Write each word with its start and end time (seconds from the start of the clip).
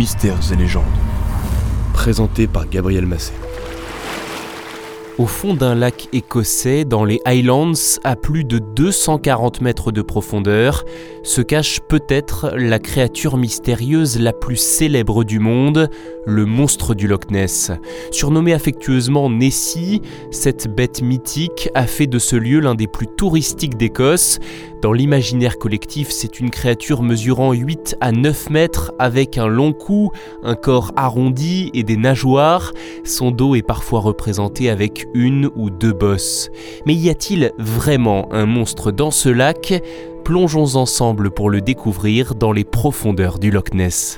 Mystères 0.00 0.50
et 0.50 0.56
légendes. 0.56 0.84
Présenté 1.92 2.46
par 2.46 2.66
Gabriel 2.66 3.04
Massé. 3.04 3.34
Au 5.20 5.26
fond 5.26 5.52
d'un 5.52 5.74
lac 5.74 6.08
écossais, 6.14 6.86
dans 6.86 7.04
les 7.04 7.20
Highlands, 7.26 7.74
à 8.04 8.16
plus 8.16 8.42
de 8.42 8.58
240 8.58 9.60
mètres 9.60 9.92
de 9.92 10.00
profondeur, 10.00 10.86
se 11.24 11.42
cache 11.42 11.80
peut-être 11.86 12.54
la 12.56 12.78
créature 12.78 13.36
mystérieuse 13.36 14.18
la 14.18 14.32
plus 14.32 14.56
célèbre 14.56 15.22
du 15.24 15.38
monde, 15.38 15.90
le 16.24 16.46
monstre 16.46 16.94
du 16.94 17.06
Loch 17.06 17.30
Ness. 17.30 17.70
Surnommé 18.10 18.54
affectueusement 18.54 19.28
Nessie, 19.28 20.00
cette 20.30 20.74
bête 20.74 21.02
mythique 21.02 21.68
a 21.74 21.86
fait 21.86 22.06
de 22.06 22.18
ce 22.18 22.36
lieu 22.36 22.60
l'un 22.60 22.74
des 22.74 22.86
plus 22.86 23.06
touristiques 23.06 23.76
d'Écosse. 23.76 24.38
Dans 24.80 24.94
l'imaginaire 24.94 25.58
collectif, 25.58 26.08
c'est 26.10 26.40
une 26.40 26.48
créature 26.48 27.02
mesurant 27.02 27.52
8 27.52 27.96
à 28.00 28.12
9 28.12 28.48
mètres 28.48 28.92
avec 28.98 29.36
un 29.36 29.46
long 29.46 29.74
cou, 29.74 30.10
un 30.42 30.54
corps 30.54 30.92
arrondi 30.96 31.70
et 31.74 31.82
des 31.82 31.98
nageoires. 31.98 32.72
Son 33.04 33.30
dos 33.30 33.54
est 33.54 33.62
parfois 33.62 34.00
représenté 34.00 34.70
avec 34.70 35.06
une 35.14 35.50
ou 35.56 35.70
deux 35.70 35.92
bosses. 35.92 36.50
Mais 36.86 36.94
y 36.94 37.10
a-t-il 37.10 37.52
vraiment 37.58 38.28
un 38.32 38.46
monstre 38.46 38.92
dans 38.92 39.10
ce 39.10 39.28
lac? 39.28 39.82
Plongeons 40.24 40.76
ensemble 40.76 41.30
pour 41.30 41.50
le 41.50 41.60
découvrir 41.60 42.34
dans 42.34 42.52
les 42.52 42.64
profondeurs 42.64 43.38
du 43.38 43.50
Loch 43.50 43.72
Ness. 43.74 44.16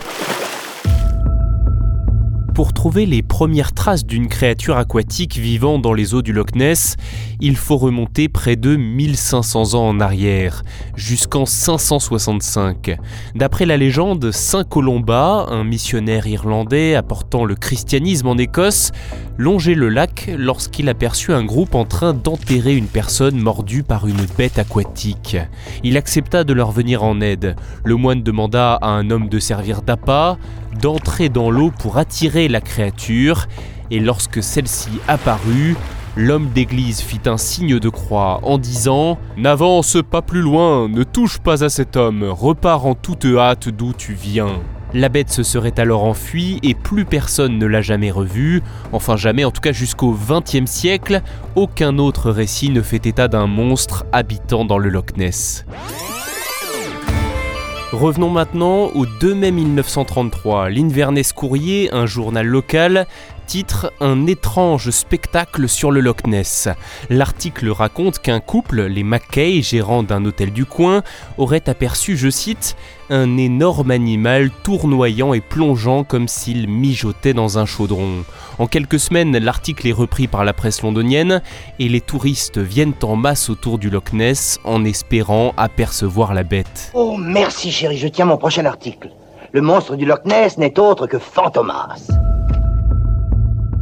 Pour 2.54 2.74
trouver 2.74 3.06
les 3.06 3.22
premières 3.22 3.72
traces 3.72 4.04
d'une 4.04 4.28
créature 4.28 4.76
aquatique 4.76 5.38
vivant 5.38 5.78
dans 5.78 5.94
les 5.94 6.12
eaux 6.12 6.20
du 6.20 6.34
Loch 6.34 6.54
Ness, 6.54 6.96
il 7.42 7.56
faut 7.56 7.76
remonter 7.76 8.28
près 8.28 8.54
de 8.54 8.76
1500 8.76 9.74
ans 9.74 9.88
en 9.88 9.98
arrière, 9.98 10.62
jusqu'en 10.94 11.44
565. 11.44 12.96
D'après 13.34 13.66
la 13.66 13.76
légende, 13.76 14.30
Saint 14.30 14.62
Colomba, 14.62 15.46
un 15.50 15.64
missionnaire 15.64 16.28
irlandais 16.28 16.94
apportant 16.94 17.44
le 17.44 17.56
christianisme 17.56 18.28
en 18.28 18.38
Écosse, 18.38 18.92
longeait 19.38 19.74
le 19.74 19.88
lac 19.88 20.30
lorsqu'il 20.38 20.88
aperçut 20.88 21.32
un 21.32 21.44
groupe 21.44 21.74
en 21.74 21.84
train 21.84 22.14
d'enterrer 22.14 22.76
une 22.76 22.86
personne 22.86 23.40
mordue 23.40 23.82
par 23.82 24.06
une 24.06 24.24
bête 24.38 24.60
aquatique. 24.60 25.36
Il 25.82 25.96
accepta 25.96 26.44
de 26.44 26.52
leur 26.52 26.70
venir 26.70 27.02
en 27.02 27.20
aide. 27.20 27.56
Le 27.84 27.96
moine 27.96 28.22
demanda 28.22 28.74
à 28.74 28.86
un 28.86 29.10
homme 29.10 29.28
de 29.28 29.40
servir 29.40 29.82
d'appât, 29.82 30.38
d'entrer 30.80 31.28
dans 31.28 31.50
l'eau 31.50 31.72
pour 31.76 31.98
attirer 31.98 32.46
la 32.46 32.60
créature, 32.60 33.48
et 33.90 33.98
lorsque 33.98 34.44
celle-ci 34.44 34.90
apparut, 35.08 35.76
l'homme 36.16 36.48
d'église 36.50 37.00
fit 37.00 37.20
un 37.26 37.36
signe 37.36 37.78
de 37.78 37.88
croix 37.88 38.40
en 38.42 38.58
disant⁇ 38.58 39.18
N'avance 39.40 39.98
pas 40.10 40.22
plus 40.22 40.42
loin, 40.42 40.88
ne 40.88 41.02
touche 41.02 41.38
pas 41.38 41.64
à 41.64 41.68
cet 41.68 41.96
homme, 41.96 42.24
repars 42.24 42.86
en 42.86 42.94
toute 42.94 43.24
hâte 43.24 43.68
d'où 43.68 43.92
tu 43.92 44.14
viens⁇ 44.14 44.46
la 44.94 45.08
bête 45.08 45.30
se 45.30 45.42
serait 45.42 45.80
alors 45.80 46.04
enfuie 46.04 46.58
et 46.62 46.74
plus 46.74 47.06
personne 47.06 47.58
ne 47.58 47.64
l'a 47.64 47.80
jamais 47.80 48.10
revue, 48.10 48.62
enfin 48.92 49.16
jamais 49.16 49.42
en 49.42 49.50
tout 49.50 49.62
cas 49.62 49.72
jusqu'au 49.72 50.12
XXe 50.12 50.70
siècle, 50.70 51.22
aucun 51.56 51.96
autre 51.96 52.30
récit 52.30 52.68
ne 52.68 52.82
fait 52.82 53.06
état 53.06 53.26
d'un 53.26 53.46
monstre 53.46 54.04
habitant 54.12 54.66
dans 54.66 54.76
le 54.76 54.90
Loch 54.90 55.16
Ness. 55.16 55.64
Revenons 57.92 58.30
maintenant 58.30 58.86
au 58.94 59.04
2 59.04 59.34
mai 59.34 59.50
1933. 59.50 60.70
L'Inverness 60.70 61.34
Courrier, 61.34 61.90
un 61.92 62.06
journal 62.06 62.46
local, 62.46 63.06
titre 63.46 63.92
Un 64.00 64.26
étrange 64.26 64.90
spectacle 64.90 65.68
sur 65.68 65.90
le 65.90 66.00
Loch 66.00 66.26
Ness. 66.26 66.68
L'article 67.10 67.70
raconte 67.70 68.18
qu'un 68.18 68.40
couple, 68.40 68.82
les 68.82 69.02
Mackay, 69.02 69.62
gérants 69.62 70.02
d'un 70.02 70.24
hôtel 70.24 70.52
du 70.52 70.64
coin, 70.64 71.02
aurait 71.38 71.68
aperçu, 71.68 72.16
je 72.16 72.30
cite, 72.30 72.76
un 73.10 73.36
énorme 73.36 73.90
animal 73.90 74.50
tournoyant 74.62 75.34
et 75.34 75.40
plongeant 75.40 76.04
comme 76.04 76.28
s'il 76.28 76.68
mijotait 76.68 77.34
dans 77.34 77.58
un 77.58 77.66
chaudron. 77.66 78.24
En 78.58 78.66
quelques 78.66 79.00
semaines, 79.00 79.36
l'article 79.36 79.88
est 79.88 79.92
repris 79.92 80.28
par 80.28 80.44
la 80.44 80.52
presse 80.52 80.82
londonienne 80.82 81.42
et 81.78 81.88
les 81.88 82.00
touristes 82.00 82.58
viennent 82.58 82.94
en 83.02 83.16
masse 83.16 83.50
autour 83.50 83.78
du 83.78 83.90
Loch 83.90 84.12
Ness 84.12 84.58
en 84.64 84.84
espérant 84.84 85.52
apercevoir 85.56 86.34
la 86.34 86.42
bête. 86.42 86.90
Oh 86.94 87.16
merci 87.18 87.70
chérie, 87.70 87.98
je 87.98 88.08
tiens 88.08 88.24
mon 88.24 88.38
prochain 88.38 88.64
article. 88.64 89.10
Le 89.52 89.60
monstre 89.60 89.96
du 89.96 90.06
Loch 90.06 90.24
Ness 90.24 90.56
n'est 90.56 90.78
autre 90.78 91.06
que 91.06 91.18
Fantomas. 91.18 92.08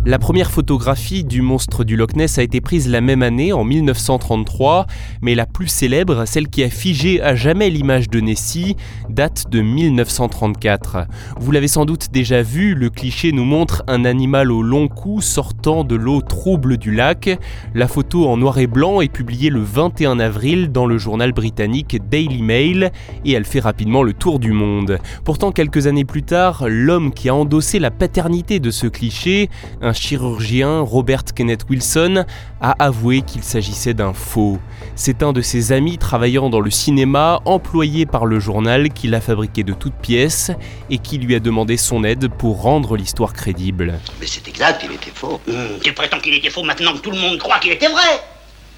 La 0.06 0.18
première 0.18 0.50
photographie 0.50 1.24
du 1.24 1.42
monstre 1.42 1.84
du 1.84 1.94
Loch 1.94 2.16
Ness 2.16 2.38
a 2.38 2.42
été 2.42 2.62
prise 2.62 2.88
la 2.88 3.02
même 3.02 3.22
année, 3.22 3.52
en 3.52 3.64
1933, 3.64 4.86
mais 5.20 5.34
la 5.34 5.44
plus 5.44 5.68
célèbre, 5.68 6.24
celle 6.24 6.48
qui 6.48 6.64
a 6.64 6.70
figé 6.70 7.20
à 7.20 7.34
jamais 7.34 7.68
l'image 7.68 8.08
de 8.08 8.18
Nessie, 8.18 8.76
date 9.10 9.50
de 9.50 9.60
1934. 9.60 11.06
Vous 11.38 11.52
l'avez 11.52 11.68
sans 11.68 11.84
doute 11.84 12.06
déjà 12.12 12.40
vu, 12.40 12.74
le 12.74 12.88
cliché 12.88 13.30
nous 13.32 13.44
montre 13.44 13.82
un 13.88 14.06
animal 14.06 14.50
au 14.50 14.62
long 14.62 14.88
cou 14.88 15.20
sortant 15.20 15.84
de 15.84 15.96
l'eau 15.96 16.22
trouble 16.22 16.78
du 16.78 16.94
lac. 16.94 17.38
La 17.74 17.86
photo 17.86 18.26
en 18.26 18.38
noir 18.38 18.58
et 18.58 18.66
blanc 18.66 19.02
est 19.02 19.12
publiée 19.12 19.50
le 19.50 19.60
21 19.60 20.18
avril 20.18 20.72
dans 20.72 20.86
le 20.86 20.96
journal 20.96 21.32
britannique 21.32 21.98
Daily 22.10 22.40
Mail 22.40 22.90
et 23.26 23.32
elle 23.32 23.44
fait 23.44 23.60
rapidement 23.60 24.02
le 24.02 24.14
tour 24.14 24.38
du 24.38 24.52
monde. 24.52 24.98
Pourtant, 25.24 25.52
quelques 25.52 25.86
années 25.86 26.06
plus 26.06 26.22
tard, 26.22 26.64
l'homme 26.66 27.12
qui 27.12 27.28
a 27.28 27.34
endossé 27.34 27.78
la 27.78 27.90
paternité 27.90 28.60
de 28.60 28.70
ce 28.70 28.86
cliché, 28.86 29.50
chirurgien, 29.92 30.80
Robert 30.80 31.24
Kenneth 31.34 31.64
Wilson, 31.68 32.24
a 32.60 32.74
avoué 32.78 33.22
qu'il 33.22 33.42
s'agissait 33.42 33.94
d'un 33.94 34.12
faux. 34.12 34.58
C'est 34.94 35.22
un 35.22 35.32
de 35.32 35.40
ses 35.42 35.72
amis 35.72 35.98
travaillant 35.98 36.50
dans 36.50 36.60
le 36.60 36.70
cinéma, 36.70 37.40
employé 37.44 38.06
par 38.06 38.26
le 38.26 38.40
journal, 38.40 38.90
qu'il 38.90 39.14
a 39.14 39.20
fabriqué 39.20 39.62
de 39.62 39.72
toutes 39.72 39.94
pièces 39.94 40.50
et 40.90 40.98
qui 40.98 41.18
lui 41.18 41.34
a 41.34 41.40
demandé 41.40 41.76
son 41.76 42.04
aide 42.04 42.28
pour 42.28 42.62
rendre 42.62 42.96
l'histoire 42.96 43.32
crédible. 43.32 43.98
Mais 44.20 44.26
c'est 44.26 44.46
exact, 44.48 44.82
il 44.84 44.92
était 44.92 45.12
faux. 45.14 45.40
Hum, 45.48 45.78
tu 45.82 45.92
prétends 45.92 46.20
qu'il 46.20 46.34
était 46.34 46.50
faux 46.50 46.62
maintenant 46.62 46.92
que 46.92 46.98
tout 47.00 47.10
le 47.10 47.18
monde 47.18 47.38
croit 47.38 47.58
qu'il 47.58 47.72
était 47.72 47.88
vrai 47.88 48.22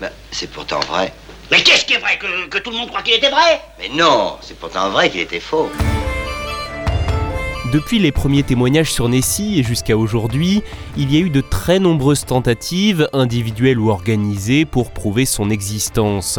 Ben, 0.01 0.11
c'est 0.31 0.51
pourtant 0.51 0.81
vrai. 0.81 1.13
Mais 1.51 1.63
qu'est-ce 1.63 1.85
qui 1.85 1.95
est 1.95 1.99
vrai 1.99 2.19
que, 2.19 2.47
que 2.49 2.59
tout 2.59 2.71
le 2.71 2.77
monde 2.77 2.89
croit 2.89 3.03
qu'il 3.03 3.15
était 3.15 3.31
vrai? 3.31 3.61
Mais 3.79 3.91
non, 3.95 4.37
c'est 4.41 4.59
pourtant 4.59 4.91
vrai 4.91 5.11
qu'il 5.11 5.21
était 5.21 5.41
faux. 5.41 5.71
Depuis 7.73 7.99
les 7.99 8.13
premiers 8.13 8.43
témoignages 8.43 8.93
sur 8.93 9.09
Nessie 9.09 9.59
et 9.59 9.63
jusqu'à 9.63 9.97
aujourd'hui, 9.97 10.63
il 10.99 11.11
y 11.11 11.17
a 11.17 11.21
eu 11.21 11.31
de 11.31 11.41
très 11.41 11.79
nombreuses 11.79 12.27
tentatives, 12.27 13.09
individuelles 13.15 13.79
ou 13.79 13.89
organisées, 13.89 14.67
pour 14.67 14.91
prouver 14.91 15.25
son 15.25 15.49
existence. 15.49 16.39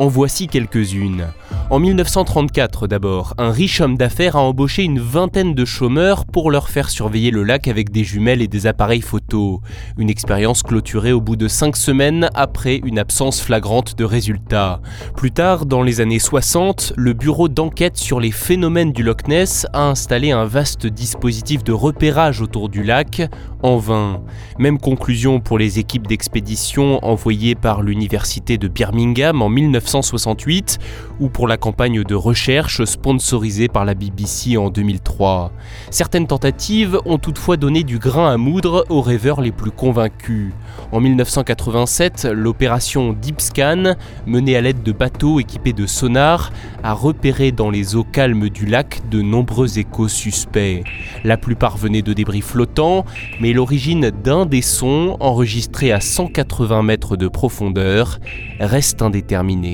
En 0.00 0.08
voici 0.08 0.48
quelques-unes. 0.48 1.28
En 1.70 1.78
1934 1.78 2.88
d'abord, 2.88 3.34
un 3.38 3.52
riche 3.52 3.80
homme 3.80 3.96
d'affaires 3.96 4.34
a 4.34 4.40
embauché 4.40 4.82
une 4.82 4.98
vingtaine 4.98 5.54
de 5.54 5.64
chômeurs 5.64 6.26
pour 6.26 6.50
leur 6.50 6.68
faire 6.68 6.90
surveiller 6.90 7.30
le 7.30 7.44
lac 7.44 7.68
avec 7.68 7.90
des 7.90 8.02
jumelles 8.02 8.42
et 8.42 8.48
des 8.48 8.66
appareils 8.66 9.00
photo. 9.00 9.60
Une 9.96 10.10
expérience 10.10 10.64
clôturée 10.64 11.12
au 11.12 11.20
bout 11.20 11.36
de 11.36 11.46
cinq 11.46 11.76
semaines 11.76 12.28
après 12.34 12.80
une 12.84 12.98
absence 12.98 13.40
flagrante 13.40 13.96
de 13.96 14.04
résultats. 14.04 14.80
Plus 15.16 15.30
tard, 15.30 15.64
dans 15.64 15.82
les 15.82 16.00
années 16.00 16.18
60, 16.18 16.94
le 16.96 17.12
bureau 17.12 17.48
d'enquête 17.48 17.96
sur 17.96 18.18
les 18.18 18.32
phénomènes 18.32 18.92
du 18.92 19.04
Loch 19.04 19.28
Ness 19.28 19.64
a 19.72 19.84
installé 19.84 20.32
un 20.32 20.44
vaste 20.44 20.88
dispositif 20.88 21.62
de 21.62 21.72
repérage 21.72 22.40
autour 22.40 22.68
du 22.68 22.82
lac, 22.82 23.22
en 23.62 23.78
vain. 23.78 24.22
Même 24.58 24.78
conclusion 24.78 25.40
pour 25.40 25.56
les 25.56 25.78
équipes 25.78 26.06
d'expédition 26.06 27.02
envoyées 27.04 27.54
par 27.54 27.80
l'université 27.80 28.58
de 28.58 28.68
Birmingham 28.68 29.40
en 29.40 29.48
1968 29.84 30.78
ou 31.20 31.28
pour 31.28 31.46
la 31.46 31.56
campagne 31.56 32.02
de 32.02 32.14
recherche 32.14 32.84
sponsorisée 32.84 33.68
par 33.68 33.84
la 33.84 33.94
BBC 33.94 34.56
en 34.56 34.70
2003. 34.70 35.52
Certaines 35.90 36.26
tentatives 36.26 36.98
ont 37.04 37.18
toutefois 37.18 37.56
donné 37.56 37.84
du 37.84 37.98
grain 37.98 38.32
à 38.32 38.36
moudre 38.36 38.86
aux 38.88 39.02
rêveurs 39.02 39.40
les 39.40 39.52
plus 39.52 39.70
convaincus. 39.70 40.52
En 40.90 41.00
1987, 41.00 42.28
l'opération 42.32 43.12
Deep 43.12 43.40
Scan, 43.40 43.94
menée 44.26 44.56
à 44.56 44.60
l'aide 44.60 44.82
de 44.82 44.92
bateaux 44.92 45.38
équipés 45.38 45.72
de 45.72 45.86
sonars, 45.86 46.52
a 46.82 46.92
repéré 46.92 47.52
dans 47.52 47.70
les 47.70 47.94
eaux 47.94 48.04
calmes 48.04 48.48
du 48.48 48.66
lac 48.66 49.02
de 49.10 49.22
nombreux 49.22 49.78
échos 49.78 50.08
suspects. 50.08 50.82
La 51.22 51.36
plupart 51.36 51.76
venaient 51.76 52.02
de 52.02 52.12
débris 52.12 52.40
flottants, 52.40 53.04
mais 53.40 53.52
l'origine 53.52 54.10
d'un 54.10 54.46
des 54.46 54.62
sons, 54.62 55.16
enregistrés 55.20 55.92
à 55.92 56.00
180 56.00 56.82
mètres 56.82 57.16
de 57.16 57.28
profondeur, 57.28 58.18
reste 58.60 59.02
indéterminée. 59.02 59.73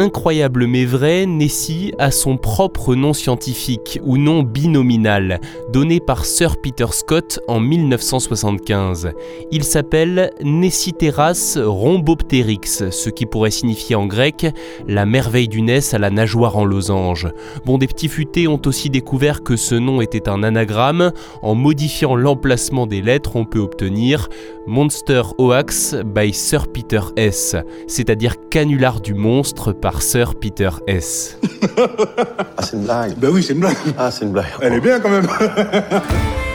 Incroyable 0.00 0.68
mais 0.68 0.84
vrai, 0.84 1.26
Nessie 1.26 1.92
a 1.98 2.12
son 2.12 2.36
propre 2.36 2.94
nom 2.94 3.12
scientifique 3.12 3.98
ou 4.04 4.16
nom 4.16 4.44
binominal, 4.44 5.40
donné 5.72 5.98
par 5.98 6.24
Sir 6.24 6.60
Peter 6.62 6.86
Scott 6.92 7.40
en 7.48 7.58
1975. 7.58 9.10
Il 9.50 9.64
s'appelle 9.64 10.30
Nessiteras 10.40 11.58
rhombopteryx, 11.60 12.90
ce 12.90 13.10
qui 13.10 13.26
pourrait 13.26 13.50
signifier 13.50 13.96
en 13.96 14.06
grec 14.06 14.46
la 14.86 15.04
merveille 15.04 15.48
du 15.48 15.62
Ness 15.62 15.94
à 15.94 15.98
la 15.98 16.10
nageoire 16.10 16.56
en 16.56 16.64
losange. 16.64 17.26
Bon, 17.64 17.76
des 17.76 17.88
petits 17.88 18.06
futés 18.06 18.46
ont 18.46 18.62
aussi 18.66 18.90
découvert 18.90 19.42
que 19.42 19.56
ce 19.56 19.74
nom 19.74 20.00
était 20.00 20.28
un 20.28 20.44
anagramme. 20.44 21.10
En 21.42 21.56
modifiant 21.56 22.14
l'emplacement 22.14 22.86
des 22.86 23.02
lettres, 23.02 23.34
on 23.34 23.44
peut 23.44 23.58
obtenir 23.58 24.28
Monster 24.68 25.22
Hoax 25.38 25.96
by 26.04 26.32
Sir 26.32 26.68
Peter 26.68 27.00
S, 27.16 27.56
c'est-à-dire 27.88 28.34
canular 28.48 29.00
du 29.00 29.14
monstre 29.14 29.72
par 29.72 29.87
par 29.90 30.02
Sir 30.02 30.34
Peter 30.34 30.68
S. 30.86 31.38
ah, 31.78 32.62
c'est 32.62 32.76
une 32.76 32.82
blague. 32.82 33.14
Ben 33.16 33.30
oui, 33.30 33.42
c'est 33.42 33.54
une 33.54 33.60
blague. 33.60 33.76
Ah, 33.96 34.10
c'est 34.10 34.26
une 34.26 34.32
blague. 34.32 34.44
Elle 34.60 34.74
est 34.74 34.80
bien 34.80 35.00
quand 35.00 35.08
même. 35.08 35.26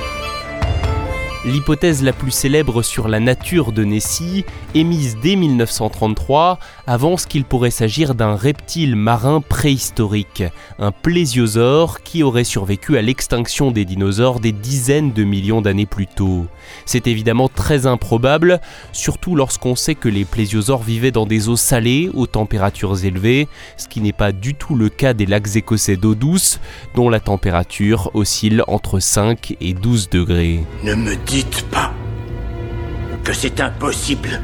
L'hypothèse 1.45 2.04
la 2.04 2.13
plus 2.13 2.31
célèbre 2.31 2.81
sur 2.81 3.10
la 3.10 3.19
nature 3.19 3.74
de 3.74 3.84
Nessie, 3.84 4.45
émise 4.75 5.18
dès 5.22 5.36
1933, 5.36 6.57
avance 6.88 7.25
qu'il 7.25 7.44
pourrait 7.44 7.69
s'agir 7.69 8.16
d'un 8.16 8.38
reptile 8.38 8.95
marin 8.95 9.42
préhistorique, 9.42 10.44
un 10.80 10.94
plésiosaure 10.94 12.01
qui 12.01 12.24
aurait 12.24 12.45
survécu 12.45 12.98
à 12.98 13.01
l'extinction 13.01 13.72
des 13.72 13.84
dinosaures 13.84 14.40
des 14.40 14.54
dizaines 14.54 15.12
de 15.12 15.25
millions 15.25 15.62
d'années 15.62 15.86
plus 15.86 16.07
tôt. 16.07 16.45
C'est 16.86 17.07
évidemment 17.07 17.50
très 17.50 17.88
improbable, 17.88 18.62
surtout 18.94 19.36
lorsqu'on 19.36 19.75
sait 19.75 19.96
que 19.96 20.07
les 20.07 20.24
plésiosaures 20.24 20.81
vivaient 20.81 21.12
dans 21.12 21.25
des 21.25 21.50
eaux 21.50 21.57
salées 21.57 22.10
aux 22.13 22.28
températures 22.28 23.04
élevées, 23.04 23.50
ce 23.75 23.89
qui 23.89 24.00
n'est 24.00 24.13
pas 24.13 24.31
du 24.31 24.56
tout 24.56 24.75
le 24.75 24.88
cas 24.88 25.13
des 25.13 25.25
lacs 25.25 25.57
écossais 25.57 25.98
d'eau 25.98 26.16
douce, 26.16 26.62
dont 26.96 27.10
la 27.10 27.19
température 27.19 28.12
oscille 28.13 28.63
entre 28.68 29.01
5 29.01 29.57
et 29.60 29.74
12 29.74 30.10
degrés. 30.10 30.63
Dites 31.34 31.64
pas 31.72 31.92
que 33.24 33.34
c'est 33.34 33.60
impossible. 33.60 34.40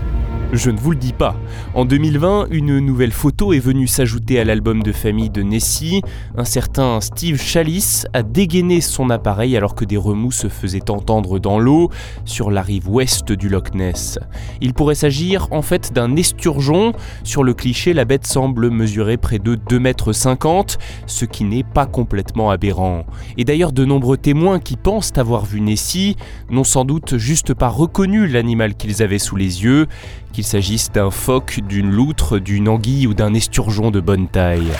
Je 0.51 0.72
ne 0.72 0.80
vous 0.80 0.90
le 0.90 0.98
dis 0.98 1.13
pas. 1.13 1.36
En 1.75 1.86
2020, 1.86 2.48
une 2.50 2.80
nouvelle 2.80 3.12
photo 3.12 3.54
est 3.54 3.60
venue 3.60 3.86
s'ajouter 3.86 4.40
à 4.40 4.44
l'album 4.44 4.81
de 4.81 4.92
famille 4.92 5.30
de 5.30 5.44
Nessie. 5.44 6.01
Un 6.36 6.44
certain 6.44 7.01
Steve 7.01 7.40
Chalice 7.40 8.07
a 8.13 8.24
dégainé 8.24 8.81
son 8.81 9.12
appareil 9.12 9.56
alors 9.56 9.75
que 9.75 9.86
des 9.86 9.96
remous 9.96 10.31
se 10.31 10.48
faisaient 10.48 10.90
entendre 10.90 11.38
dans 11.38 11.60
l'eau 11.60 11.92
sur 12.25 12.50
la 12.50 12.63
rive 12.63 12.90
ouest 12.90 13.31
du 13.31 13.48
Loch 13.48 13.75
Ness. 13.75 14.18
Il 14.60 14.74
pourrait 14.74 14.96
s'agir 14.96 15.48
en 15.51 15.62
fait 15.62 15.94
d'un 15.94 16.16
esturgeon. 16.16 16.94
Sur 17.24 17.44
le 17.44 17.54
cliché, 17.54 17.94
la 17.94 18.06
bête 18.06 18.25
semble 18.25 18.72
mesurer 18.72 19.18
près 19.18 19.38
de 19.38 19.56
2,50 19.56 19.80
mètres, 19.80 20.78
ce 21.06 21.25
qui 21.25 21.44
n'est 21.44 21.63
pas 21.63 21.86
complètement 21.86 22.50
aberrant. 22.50 23.06
Et 23.38 23.44
d'ailleurs, 23.44 23.72
de 23.72 23.86
nombreux 23.86 24.18
témoins 24.18 24.60
qui 24.60 24.78
pensent 24.78 25.13
avoir 25.16 25.45
vu 25.45 25.62
Nessie 25.62 26.16
n'ont 26.50 26.63
sans 26.63 26.86
doute 26.86 27.18
juste 27.18 27.54
pas 27.54 27.69
reconnu 27.69 28.25
l'animal 28.25 28.74
qu'ils 28.74 29.04
avaient 29.04 29.19
sous 29.19 29.36
les 29.36 29.63
yeux 29.63 29.86
qu'il 30.31 30.44
s'agisse 30.44 30.92
d'un 30.92 31.12
phoque, 31.12 31.60
d'une 31.68 31.90
loutre, 31.90 32.40
d'une 32.40 32.70
anguille 32.70 33.08
ou 33.08 33.14
d'un 33.14 33.34
esturgeon 33.34 33.92
de 33.92 34.00
bonne 34.00 34.28
taille. 34.28 34.72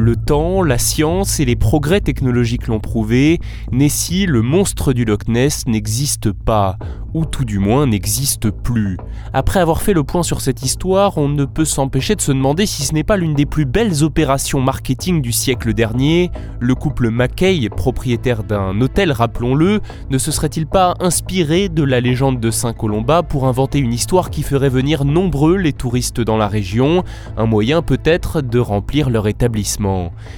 Le 0.00 0.16
temps, 0.16 0.62
la 0.62 0.78
science 0.78 1.40
et 1.40 1.44
les 1.44 1.56
progrès 1.56 2.00
technologiques 2.00 2.68
l'ont 2.68 2.80
prouvé, 2.80 3.38
Nessie, 3.70 4.24
le 4.24 4.40
monstre 4.40 4.94
du 4.94 5.04
Loch 5.04 5.28
Ness, 5.28 5.66
n'existe 5.66 6.32
pas, 6.32 6.78
ou 7.12 7.26
tout 7.26 7.44
du 7.44 7.58
moins 7.58 7.86
n'existe 7.86 8.50
plus. 8.50 8.96
Après 9.34 9.60
avoir 9.60 9.82
fait 9.82 9.92
le 9.92 10.02
point 10.02 10.22
sur 10.22 10.40
cette 10.40 10.62
histoire, 10.62 11.18
on 11.18 11.28
ne 11.28 11.44
peut 11.44 11.66
s'empêcher 11.66 12.14
de 12.14 12.22
se 12.22 12.32
demander 12.32 12.64
si 12.64 12.84
ce 12.84 12.94
n'est 12.94 13.04
pas 13.04 13.18
l'une 13.18 13.34
des 13.34 13.44
plus 13.44 13.66
belles 13.66 14.02
opérations 14.02 14.62
marketing 14.62 15.20
du 15.20 15.32
siècle 15.32 15.74
dernier. 15.74 16.30
Le 16.60 16.74
couple 16.74 17.10
Mackay, 17.10 17.68
propriétaire 17.68 18.42
d'un 18.42 18.80
hôtel, 18.80 19.12
rappelons-le, 19.12 19.80
ne 20.08 20.16
se 20.16 20.32
serait-il 20.32 20.66
pas 20.66 20.94
inspiré 21.00 21.68
de 21.68 21.82
la 21.82 22.00
légende 22.00 22.40
de 22.40 22.50
Saint-Colomba 22.50 23.22
pour 23.22 23.46
inventer 23.46 23.78
une 23.78 23.92
histoire 23.92 24.30
qui 24.30 24.44
ferait 24.44 24.70
venir 24.70 25.04
nombreux 25.04 25.58
les 25.58 25.74
touristes 25.74 26.22
dans 26.22 26.38
la 26.38 26.48
région, 26.48 27.04
un 27.36 27.44
moyen 27.44 27.82
peut-être 27.82 28.40
de 28.40 28.58
remplir 28.58 29.10
leur 29.10 29.28
établissement 29.28 29.89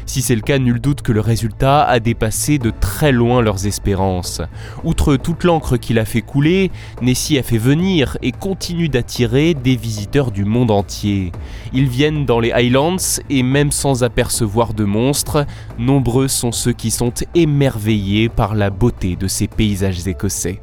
Si 0.06 0.22
c'est 0.22 0.34
le 0.34 0.40
cas, 0.40 0.58
nul 0.58 0.80
doute 0.80 1.02
que 1.02 1.12
le 1.12 1.20
résultat 1.20 1.82
a 1.82 2.00
dépassé 2.00 2.58
de 2.58 2.70
très 2.70 3.12
loin 3.12 3.40
leurs 3.42 3.66
espérances. 3.66 4.40
Outre 4.84 5.16
toute 5.16 5.44
l'encre 5.44 5.76
qu'il 5.76 5.98
a 5.98 6.04
fait 6.04 6.22
couler, 6.22 6.70
Nessie 7.00 7.38
a 7.38 7.42
fait 7.42 7.58
venir 7.58 8.16
et 8.22 8.32
continue 8.32 8.88
d'attirer 8.88 9.54
des 9.54 9.76
visiteurs 9.76 10.30
du 10.30 10.44
monde 10.44 10.70
entier. 10.70 11.32
Ils 11.72 11.88
viennent 11.88 12.26
dans 12.26 12.40
les 12.40 12.52
Highlands 12.52 13.20
et 13.30 13.42
même 13.42 13.72
sans 13.72 14.04
apercevoir 14.04 14.74
de 14.74 14.84
monstres, 14.84 15.46
nombreux 15.78 16.28
sont 16.28 16.52
ceux 16.52 16.72
qui 16.72 16.90
sont 16.90 17.12
émerveillés 17.34 18.28
par 18.28 18.54
la 18.54 18.70
beauté 18.70 19.16
de 19.16 19.28
ces 19.28 19.46
paysages 19.46 20.06
écossais. 20.06 20.60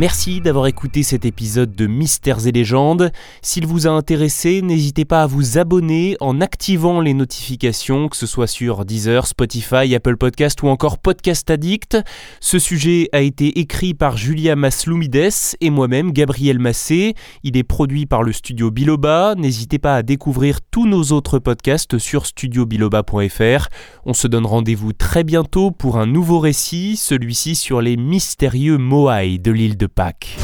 Merci 0.00 0.40
d'avoir 0.40 0.66
écouté 0.66 1.02
cet 1.02 1.26
épisode 1.26 1.76
de 1.76 1.86
Mystères 1.86 2.46
et 2.46 2.52
légendes. 2.52 3.12
S'il 3.42 3.66
vous 3.66 3.86
a 3.86 3.90
intéressé, 3.90 4.62
n'hésitez 4.62 5.04
pas 5.04 5.24
à 5.24 5.26
vous 5.26 5.58
abonner 5.58 6.16
en 6.20 6.40
activant 6.40 7.02
les 7.02 7.12
notifications, 7.12 8.08
que 8.08 8.16
ce 8.16 8.26
soit 8.26 8.46
sur 8.46 8.86
Deezer, 8.86 9.26
Spotify, 9.26 9.94
Apple 9.94 10.16
Podcast 10.16 10.62
ou 10.62 10.68
encore 10.68 10.96
Podcast 10.96 11.50
Addict. 11.50 11.98
Ce 12.40 12.58
sujet 12.58 13.10
a 13.12 13.20
été 13.20 13.58
écrit 13.58 13.92
par 13.92 14.16
Julia 14.16 14.56
Masloumides 14.56 15.28
et 15.60 15.68
moi-même, 15.68 16.12
Gabriel 16.12 16.60
Massé. 16.60 17.14
Il 17.42 17.58
est 17.58 17.62
produit 17.62 18.06
par 18.06 18.22
le 18.22 18.32
studio 18.32 18.70
Biloba. 18.70 19.34
N'hésitez 19.36 19.78
pas 19.78 19.96
à 19.96 20.02
découvrir 20.02 20.60
tous 20.62 20.86
nos 20.86 21.12
autres 21.12 21.38
podcasts 21.38 21.98
sur 21.98 22.24
studiobiloba.fr. 22.24 23.68
On 24.06 24.14
se 24.14 24.28
donne 24.28 24.46
rendez-vous 24.46 24.94
très 24.94 25.24
bientôt 25.24 25.70
pour 25.70 25.98
un 25.98 26.06
nouveau 26.06 26.38
récit, 26.38 26.96
celui-ci 26.96 27.54
sur 27.54 27.82
les 27.82 27.98
mystérieux 27.98 28.78
Moai 28.78 29.36
de 29.36 29.50
l'île 29.50 29.76
de 29.76 29.89
Pâques. 29.94 30.36